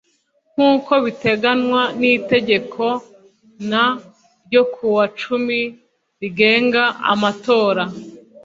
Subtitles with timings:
[0.55, 2.83] Nk uko biteganywa n itegeko
[3.69, 3.71] N
[4.45, 5.59] ryo ku wa cumi
[6.19, 7.83] rigenga amatora